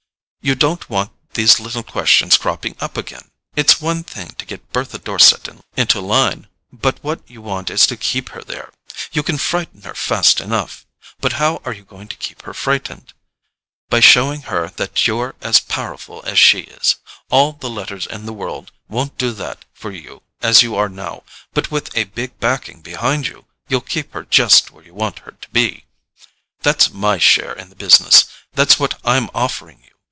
You 0.43 0.55
don't 0.55 0.89
want 0.89 1.11
these 1.35 1.59
little 1.59 1.83
questions 1.83 2.35
cropping 2.35 2.75
up 2.79 2.97
again. 2.97 3.29
It's 3.55 3.79
one 3.79 4.03
thing 4.03 4.29
to 4.39 4.45
get 4.45 4.71
Bertha 4.71 4.97
Dorset 4.97 5.47
into 5.77 6.01
line—but 6.01 6.97
what 7.03 7.21
you 7.29 7.43
want 7.43 7.69
is 7.69 7.85
to 7.85 7.95
keep 7.95 8.29
her 8.29 8.41
there. 8.41 8.73
You 9.11 9.21
can 9.21 9.37
frighten 9.37 9.83
her 9.83 9.93
fast 9.93 10.41
enough—but 10.41 11.33
how 11.33 11.61
are 11.63 11.73
you 11.73 11.83
going 11.85 12.07
to 12.07 12.17
keep 12.17 12.41
her 12.41 12.55
frightened? 12.55 13.13
By 13.91 13.99
showing 13.99 14.41
her 14.49 14.69
that 14.77 15.05
you're 15.05 15.35
as 15.43 15.59
powerful 15.59 16.23
as 16.25 16.39
she 16.39 16.61
is. 16.61 16.95
All 17.29 17.51
the 17.53 17.69
letters 17.69 18.07
in 18.07 18.25
the 18.25 18.33
world 18.33 18.71
won't 18.89 19.19
do 19.19 19.33
that 19.33 19.63
for 19.73 19.91
you 19.91 20.23
as 20.41 20.63
you 20.63 20.73
are 20.75 20.89
now; 20.89 21.21
but 21.53 21.69
with 21.69 21.95
a 21.95 22.05
big 22.05 22.39
backing 22.39 22.81
behind 22.81 23.27
you, 23.27 23.45
you'll 23.69 23.79
keep 23.81 24.11
her 24.13 24.23
just 24.23 24.71
where 24.71 24.83
you 24.83 24.95
want 24.95 25.19
her 25.19 25.33
to 25.39 25.49
be. 25.51 25.85
That's 26.63 26.89
MY 26.91 27.19
share 27.19 27.53
in 27.53 27.69
the 27.69 27.75
business—that's 27.75 28.79
what 28.79 28.99
I'm 29.05 29.29
offering 29.35 29.77
you. 29.83 29.89